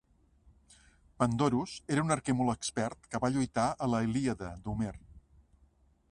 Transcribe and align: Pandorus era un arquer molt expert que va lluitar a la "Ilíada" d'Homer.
Pandorus 1.23 1.73
era 1.95 2.05
un 2.07 2.13
arquer 2.15 2.35
molt 2.39 2.53
expert 2.53 3.05
que 3.11 3.21
va 3.25 3.31
lluitar 3.35 3.67
a 3.87 3.89
la 3.95 3.99
"Ilíada" 4.09 4.49
d'Homer. 4.65 4.95